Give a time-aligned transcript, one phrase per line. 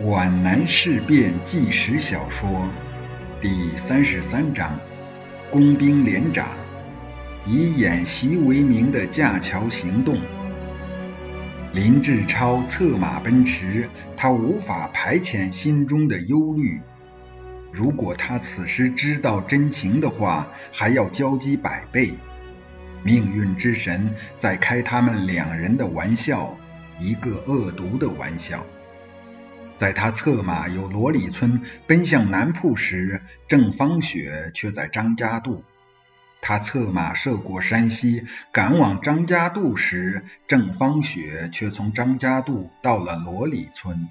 [0.00, 2.66] 皖南事变纪实小说
[3.42, 4.80] 第三十三章：
[5.50, 6.56] 工兵连长
[7.44, 10.18] 以演习为名的架桥行动。
[11.74, 16.80] 林志超策马奔驰，他无法排遣心中的忧虑。
[17.70, 22.14] 如果他此时知道真情的话，还要焦急百倍。
[23.04, 26.56] 命运之神在开他们两人的玩笑，
[26.98, 28.66] 一个恶毒的玩笑。
[29.82, 35.64] 在他策马由罗里村奔向南铺时，郑芳雪却在张家渡。
[36.40, 44.08] 他策马涉过山西，赶往张家渡时，郑芳雪却从张家渡到了罗里村。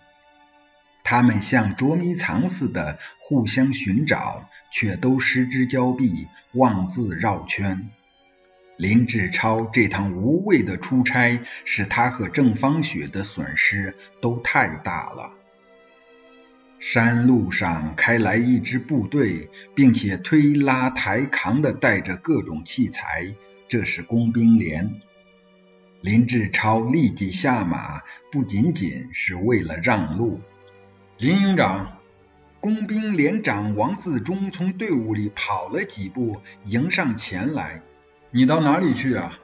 [1.06, 7.92] 他们像捉迷藏似的互相寻找，却都失之交臂，妄自绕圈。
[8.76, 15.38] 林志超这趟无谓的出差，使他和郑芳雪的损失都太大了。
[16.82, 23.36] 山路上开来一支部队，并且推拉抬扛的带着各种器材，
[23.68, 25.00] 这是工兵连。
[26.02, 30.42] 林志超立即下马，不仅仅是为了让路。
[31.20, 32.00] 林营长，
[32.60, 37.84] 工兵连长王自忠从队伍里跑了几步，迎上前来
[38.34, 39.38] ：“你到哪里去啊？”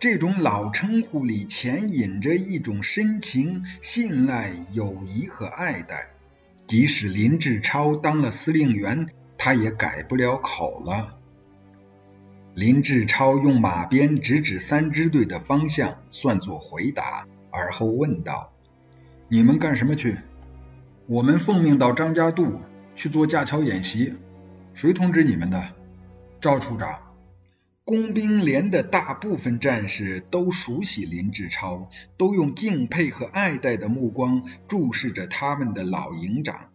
[0.00, 6.08] 这种老称呼里潜隐着一种深情、信赖、友谊和爱戴。
[6.66, 11.18] 即使林志超当了司令员，他也改不了口了。
[12.54, 18.52] 林志超用马鞭指指三支队的方向，算作回答，而后问道
[19.28, 20.18] ：“你们干什么去
[21.06, 22.60] ？”“我们奉命到张家渡
[22.94, 24.14] 去做架桥演习。
[24.72, 25.68] ”“谁通知你们的
[26.40, 26.98] ？”“赵处长。”
[27.86, 36.70] 工兵连的大部分战士都熟悉林志超，都用敬佩和爱戴的目光注视着他们的老营长。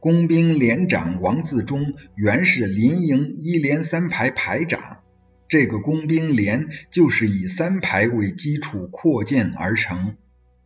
[0.00, 4.98] 工兵连长王自忠原是林营一连三排排长，
[5.46, 10.16] 这个工兵连就是以三排为基础扩建而成。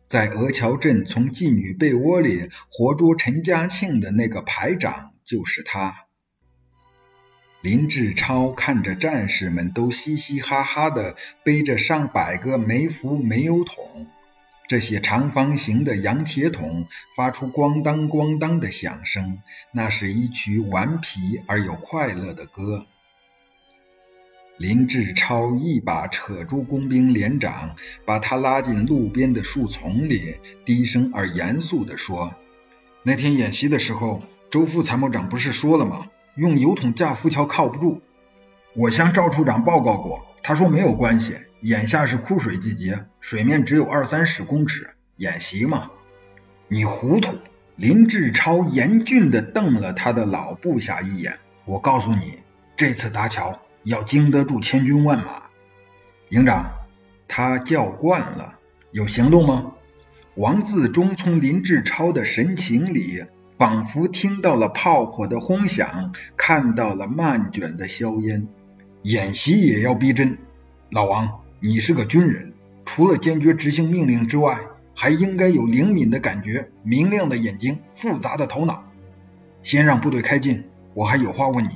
[0.07, 6.06] 在鹅桥镇从妓女被窝里活捉陈家庆的那个排长就是他。
[7.61, 14.07] 林志超看着战士们都嘻嘻哈哈的背着上百个煤符煤油桶，
[14.67, 19.39] 这些长方形的洋铁桶发出咣当咣当的响声，
[19.73, 22.85] 那是一曲顽皮而又快乐的歌。
[24.57, 27.75] 林志超一把扯住工兵连长，
[28.05, 32.35] 把他拉进路边的树丛里，低声而严肃地说
[33.03, 38.01] ：“那天演习的时候，周副参谋长不是说了吗？”用油桶架浮桥靠不住，
[38.75, 41.35] 我向赵处长报告过，他说没有关系。
[41.61, 45.89] 眼下是枯水季节，水面只有二三十公尺，演习嘛。
[46.67, 47.39] 你糊涂！
[47.75, 51.39] 林志超严峻地瞪了他的老部下一眼。
[51.65, 52.37] 我告诉你，
[52.75, 55.43] 这次搭桥要经得住千军万马。
[56.29, 56.73] 营长，
[57.27, 58.59] 他叫惯了，
[58.91, 59.73] 有行动吗？
[60.35, 63.25] 王自忠从林志超的神情里。
[63.57, 68.47] 仿佛听到了炮火的轰响，看到了漫卷的硝烟。
[69.01, 70.37] 演习也要逼真。
[70.91, 72.53] 老王，你是个军人，
[72.85, 74.59] 除了坚决执行命令之外，
[74.95, 78.83] 还应该有灵敏的感觉、明亮的眼睛、复杂的头脑。
[79.63, 81.71] 先让部队开进，我还有话问你。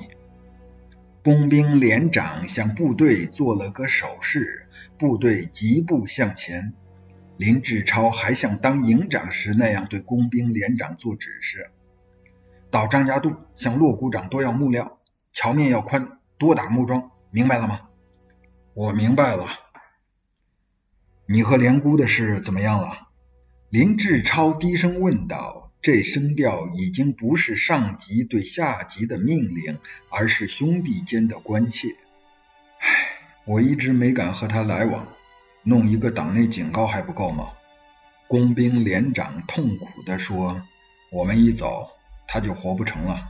[1.23, 4.67] 工兵连长向部队做了个手势，
[4.99, 6.73] 部队疾步向前。
[7.37, 11.71] 林志超还像当营长时那样对工兵连长做指示：
[12.69, 14.99] 到张家渡向骆股长多要木料，
[15.31, 17.81] 桥面要宽，多打木桩，明白了吗？
[18.73, 19.47] 我明白了。
[21.25, 23.07] 你和连姑的事怎么样了？
[23.69, 31.95] 林志超低声问道，这声调已经不是上级对下级的命令，而是兄弟间的关切。
[32.79, 32.87] 唉，
[33.45, 35.07] 我一直没敢和他来往。
[35.63, 37.49] 弄一个党内警告还不够吗？
[38.27, 40.61] 工兵连长痛苦地说
[41.11, 41.89] ：“我们一走，
[42.27, 43.29] 他就活不成了。”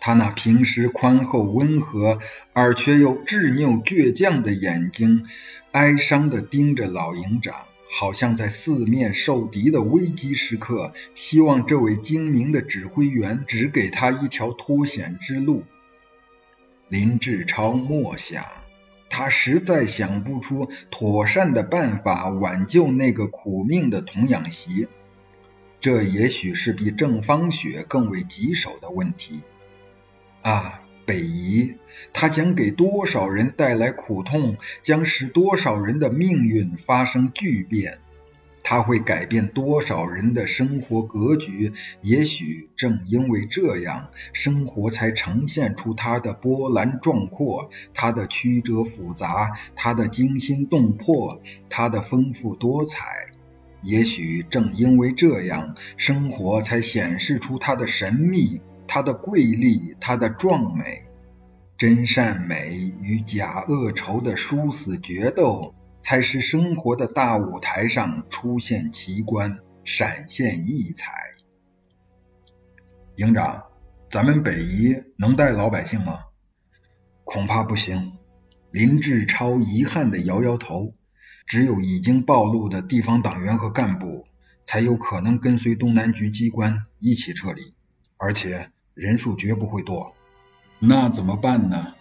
[0.00, 2.18] 他那平时宽厚温和
[2.52, 5.26] 而却又执拗倔强的眼睛，
[5.72, 15.64] 哀伤地盯着老营长，好像在四面受敌的危机时刻，希望这位精明的指挥员指给他一条脱险之路。
[16.88, 18.44] 林志超默想。
[19.16, 24.88] 他实在想不出妥善的办法挽救那个苦命的童养媳，
[25.78, 29.42] 这也许是比郑芳雪更为棘手的问题。
[30.42, 31.76] 啊，北移，
[32.12, 38.00] 他将给多少人带来苦痛，将使多少人的命运发生巨变。
[38.64, 41.72] 他会改变多少人的生活格局？
[42.00, 53.26] 也许正因为这样，生活才呈现出它的波澜壮阔，它的曲折复杂，它的惊心动魄，它的丰富多彩。
[53.82, 61.02] 也许正因为这样，生活才显示出它的神秘、它的瑰丽、它的壮美。
[61.76, 65.74] 真善美与假恶仇的殊死决斗。
[66.04, 71.30] 才使生活的大舞台上出现奇观，闪现异彩。
[73.16, 73.64] 营长，
[74.10, 76.24] 咱们北夷能带老百姓吗？
[77.24, 78.18] 恐怕不行。
[78.70, 80.92] 林志超遗憾的摇摇头。
[81.46, 84.26] 只有已经暴露的地方党员和干部，
[84.64, 87.62] 才有可能跟随东南局机关一起撤离，
[88.18, 90.14] 而且人数绝不会多。
[90.78, 91.94] 那怎么办呢？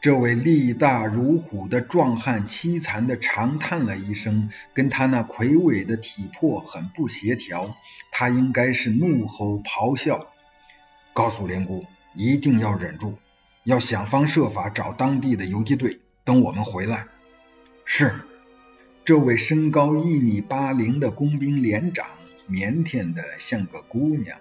[0.00, 7.76] 这位力大如虎的壮汉凄惨的长叹了一声，跟他那魁伟的体魄很不协调。
[8.10, 10.28] 他应该是怒吼咆哮，
[11.12, 13.18] 告诉连姑一定要忍住，
[13.62, 17.06] 要想方设法找当地的游击队，等我们回来。
[17.84, 18.22] 是，
[19.04, 22.06] 这位身高一米八零的工兵连长，
[22.48, 24.38] 腼腆的像个姑娘。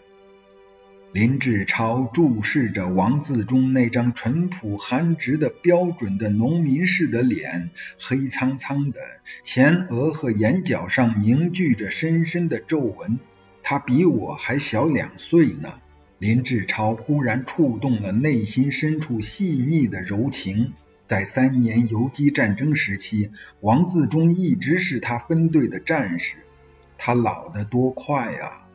[1.12, 9.00] 林志超注视着王自忠那张淳朴憨直的标准的农民式的脸，黑苍苍的
[9.42, 13.18] 前额和眼角上凝聚着深深的皱纹。
[13.64, 15.74] 他比我还小两岁呢。
[16.20, 20.74] 林志超忽然触动了内心深处细腻的柔情。
[21.08, 23.32] 在三年游击战争时期，
[23.62, 26.38] 王自忠一直是他分队的战士。
[27.00, 28.69] 他老得多快啊！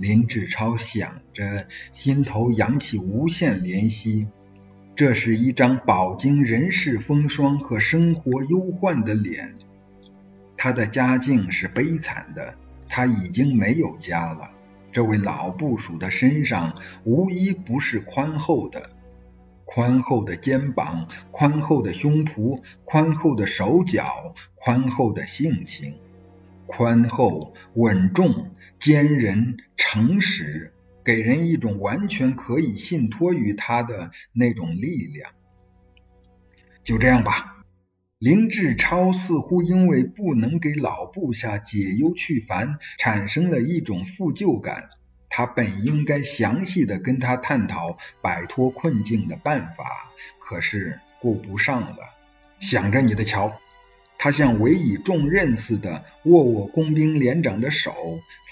[0.00, 4.28] 林志超想着，心头扬起无限怜惜。
[4.94, 9.56] 这是一张饱经人世风霜和生活忧患的脸。
[10.56, 12.54] 他的家境是悲惨的，
[12.88, 14.50] 他已经没有家了。
[14.90, 16.74] 这位老部属的身上
[17.04, 18.88] 无一不是宽厚的，
[19.66, 25.96] 宽厚的肩膀，宽厚的胸脯，宽厚的手脚，宽厚的性情。
[26.66, 29.56] 宽厚、稳重、坚韧、
[29.92, 30.72] 诚实，
[31.04, 35.32] 给人一种完全可以信托于他的那种力量。
[36.84, 37.64] 就这样吧。
[38.20, 44.90] 林志超似乎因为不能给老部下解忧去烦，产生了一种负疚感。
[45.28, 49.84] 他本应该详细的跟他探讨摆脱困境的办法，
[50.38, 51.96] 可是顾不上了。
[52.60, 53.58] 想着你的瞧。
[54.18, 57.92] 他像委以重任似的握握工兵连长的手，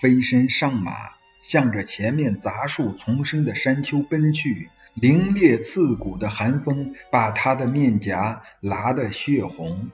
[0.01, 0.93] 飞身上马，
[1.41, 4.71] 向着前面杂树丛生的山丘奔去。
[5.01, 9.91] 凛冽刺骨的寒风把他的面颊拉得血红。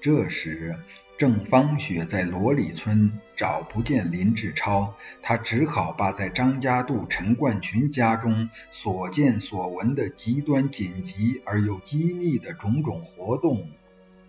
[0.00, 0.76] 这时，
[1.18, 13.68] 郑芳雪在罗里村找不见林志超，他只好把在张家渡陈冠群家中所见所闻的极端紧急而又机密的种种活动。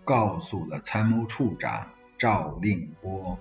[0.04, 3.38] 告诉了参谋处长赵令波。